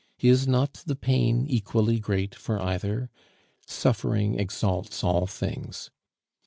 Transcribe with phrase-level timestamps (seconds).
[0.21, 3.11] Is not the pain equally great for either?
[3.67, 5.91] Suffering exalts all things.